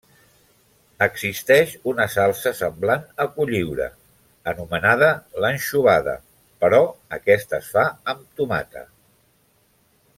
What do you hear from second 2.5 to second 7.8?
semblant a Cotlliure anomenada l'anxovada però aquesta es